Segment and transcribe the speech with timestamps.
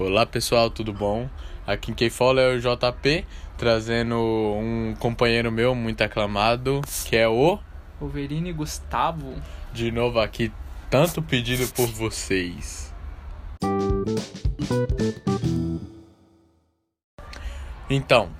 [0.00, 1.28] Olá pessoal, tudo bom?
[1.66, 3.26] Aqui quem fala é o JP,
[3.58, 7.58] trazendo um companheiro meu muito aclamado, que é o.
[8.00, 9.34] Wolverine Gustavo.
[9.74, 10.50] De novo aqui,
[10.88, 12.90] tanto pedido por vocês.
[17.90, 18.30] Então,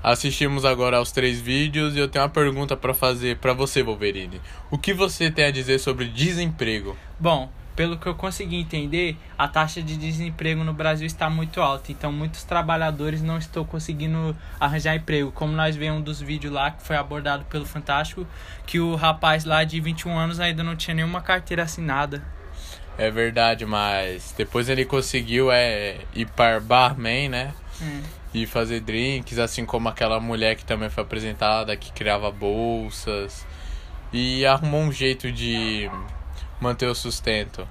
[0.00, 4.40] assistimos agora aos três vídeos e eu tenho uma pergunta para fazer para você, Wolverine.
[4.70, 6.96] O que você tem a dizer sobre desemprego?
[7.18, 11.92] Bom, pelo que eu consegui entender, a taxa de desemprego no Brasil está muito alta,
[11.92, 15.30] então muitos trabalhadores não estão conseguindo arranjar emprego.
[15.30, 18.26] Como nós vemos um dos vídeos lá que foi abordado pelo Fantástico,
[18.66, 22.20] que o rapaz lá de 21 anos ainda não tinha nenhuma carteira assinada.
[22.98, 27.54] É verdade, mas depois ele conseguiu é, ir para barman, né?
[27.80, 28.02] Hum.
[28.34, 33.46] E fazer drinks, assim como aquela mulher que também foi apresentada, que criava bolsas.
[34.12, 35.88] E arrumou um jeito de
[36.60, 37.66] manter o sustento.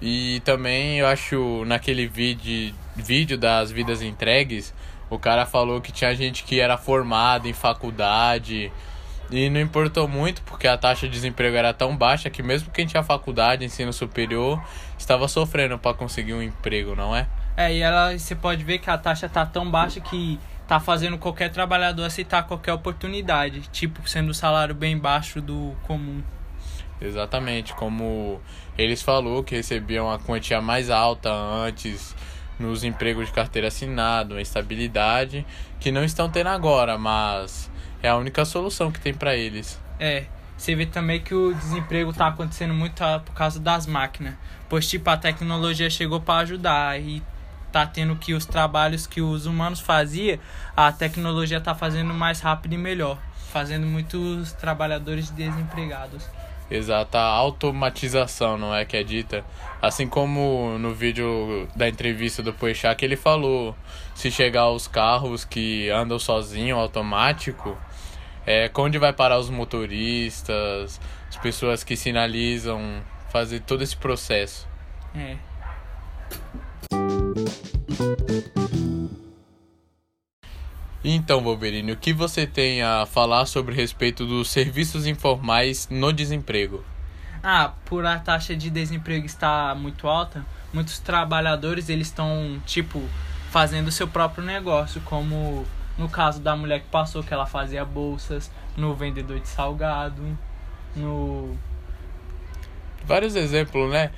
[0.00, 4.74] E também eu acho naquele vídeo, vídeo das vidas entregues,
[5.08, 8.72] o cara falou que tinha gente que era formada em faculdade
[9.30, 12.84] e não importou muito porque a taxa de desemprego era tão baixa que mesmo quem
[12.86, 14.62] tinha faculdade, ensino superior,
[14.98, 17.26] estava sofrendo para conseguir um emprego, não é?
[17.56, 21.18] É, e ela você pode ver que a taxa tá tão baixa que tá fazendo
[21.18, 26.22] qualquer trabalhador aceitar qualquer oportunidade, tipo sendo o salário bem baixo do comum.
[27.02, 28.40] Exatamente, como
[28.78, 32.14] eles falou que recebiam a quantia mais alta antes
[32.60, 35.44] nos empregos de carteira assinada, uma estabilidade
[35.80, 37.68] que não estão tendo agora, mas
[38.02, 39.80] é a única solução que tem para eles.
[39.98, 44.34] É, você vê também que o desemprego está acontecendo muito por causa das máquinas,
[44.68, 47.20] pois tipo a tecnologia chegou para ajudar e
[47.72, 50.38] tá tendo que os trabalhos que os humanos faziam,
[50.76, 53.18] a tecnologia tá fazendo mais rápido e melhor,
[53.50, 56.28] fazendo muitos trabalhadores desempregados.
[56.72, 59.44] Exata automatização, não é que é dita?
[59.80, 63.76] Assim como no vídeo da entrevista do que ele falou,
[64.14, 67.76] se chegar aos carros que andam sozinho, automático,
[68.46, 74.66] é onde vai parar os motoristas, as pessoas que sinalizam, fazer todo esse processo.
[75.14, 75.36] É.
[81.04, 86.84] Então, Wolverine, o que você tem a falar sobre respeito dos serviços informais no desemprego?
[87.42, 93.02] Ah, por a taxa de desemprego estar muito alta, muitos trabalhadores eles estão tipo
[93.50, 95.66] fazendo seu próprio negócio, como
[95.98, 100.22] no caso da mulher que passou que ela fazia bolsas, no vendedor de salgado,
[100.94, 101.58] no
[103.04, 104.12] vários exemplos, né?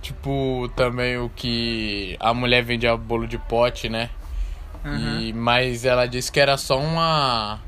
[0.00, 4.08] Tipo, também o que a mulher vendia bolo de pote, né?
[4.84, 5.20] Uhum.
[5.20, 7.60] E, mas ela disse que era só uma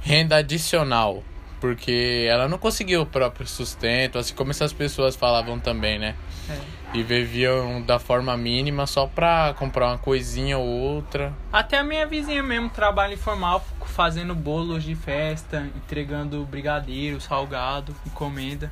[0.00, 1.22] renda adicional.
[1.60, 6.16] Porque ela não conseguiu o próprio sustento, assim como essas pessoas falavam também, né?
[6.50, 6.58] É.
[6.92, 11.32] E viviam da forma mínima só pra comprar uma coisinha ou outra.
[11.52, 18.68] Até a minha vizinha mesmo trabalha informal, fazendo bolos de festa, entregando brigadeiro, salgado, encomenda.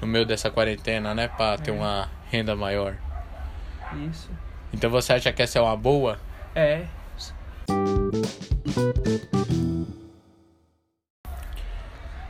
[0.00, 1.26] No meio dessa quarentena, né?
[1.26, 1.56] Pra é.
[1.56, 2.94] ter uma renda maior.
[4.08, 4.30] Isso.
[4.72, 6.20] Então você acha que essa é uma boa?
[6.54, 6.84] É,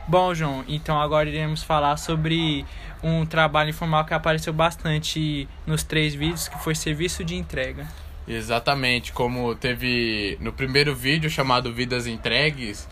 [0.07, 2.65] Bom, João, então agora iremos falar sobre
[3.03, 7.87] um trabalho informal que apareceu bastante nos três vídeos, que foi serviço de entrega.
[8.27, 12.87] Exatamente, como teve no primeiro vídeo chamado Vidas Entregues,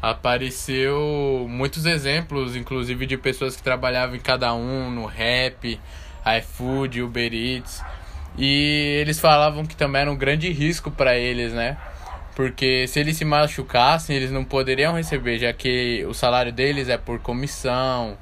[0.00, 5.78] apareceu muitos exemplos, inclusive de pessoas que trabalhavam em cada um, no rap,
[6.38, 7.84] iFood, Uber Eats,
[8.38, 11.76] e eles falavam que também era um grande risco para eles, né?
[12.34, 16.96] Porque se eles se machucassem, eles não poderiam receber, já que o salário deles é
[16.96, 18.16] por comissão.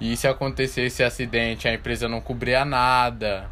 [0.00, 3.48] E se acontecesse acidente, a empresa não cobria nada.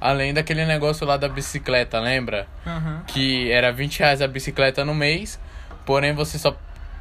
[0.00, 2.46] Além daquele negócio lá da bicicleta, lembra?
[2.66, 3.00] Uhum.
[3.06, 5.40] Que era 20 reais a bicicleta no mês,
[5.86, 6.56] porém você só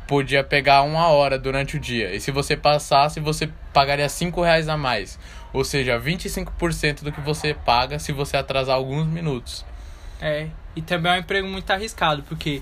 [0.07, 2.15] podia pegar uma hora durante o dia.
[2.15, 5.19] E se você passasse, você pagaria 5 reais a mais.
[5.51, 9.65] Ou seja, 25% do que você paga se você atrasar alguns minutos.
[10.21, 10.47] É,
[10.77, 12.61] e também é um emprego muito arriscado, porque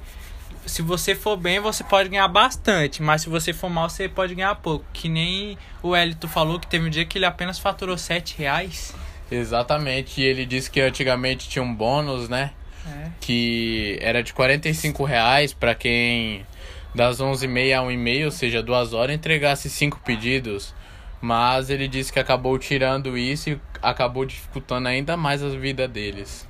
[0.66, 4.34] se você for bem, você pode ganhar bastante, mas se você for mal, você pode
[4.34, 4.86] ganhar pouco.
[4.94, 8.96] Que nem o Elito falou que teve um dia que ele apenas faturou 7 reais.
[9.30, 12.52] Exatamente, e ele disse que antigamente tinha um bônus, né?
[12.88, 13.10] É.
[13.20, 16.46] Que era de 45 reais para quem
[16.94, 20.74] das 11h30 a 1h30, ou seja, duas horas, entregasse cinco pedidos.
[21.20, 26.48] Mas ele disse que acabou tirando isso e acabou dificultando ainda mais a vida deles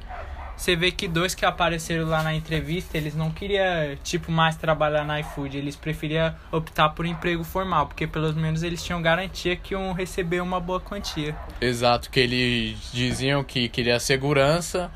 [0.57, 5.03] você vê que dois que apareceram lá na entrevista, eles não queriam, tipo, mais trabalhar
[5.03, 5.57] na iFood.
[5.57, 10.41] Eles preferiam optar por emprego formal, porque pelo menos eles tinham garantia que iam receber
[10.41, 11.35] uma boa quantia.
[11.59, 14.89] Exato, que eles diziam que queria segurança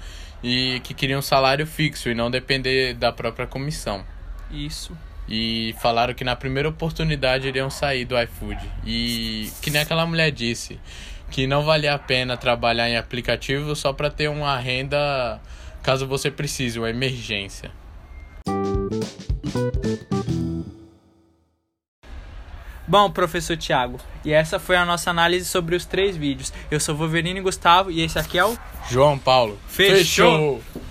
[0.43, 4.03] e que queriam um salário fixo e não depender da própria comissão.
[4.49, 4.95] Isso.
[5.27, 8.59] E falaram que na primeira oportunidade iriam sair do iFood.
[8.85, 10.79] E que nem aquela mulher disse,
[11.29, 15.39] que não valia a pena trabalhar em aplicativo só para ter uma renda
[15.81, 17.71] caso você precise, uma emergência.
[22.87, 26.51] Bom, professor Tiago, e essa foi a nossa análise sobre os três vídeos.
[26.71, 28.57] Eu sou Wolverine Gustavo e esse aqui é o
[28.89, 29.59] João Paulo.
[29.67, 30.59] Fechou.
[30.63, 30.88] Fechou.